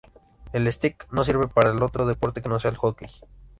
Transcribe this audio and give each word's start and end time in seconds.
El 0.51 0.67
stick 0.73 1.05
no 1.11 1.23
sirve 1.23 1.47
para 1.47 1.75
otro 1.75 2.07
deporte 2.07 2.41
que 2.41 2.49
no 2.49 2.57
sea 2.57 2.71
el 2.71 2.77
hockey. 2.77 3.07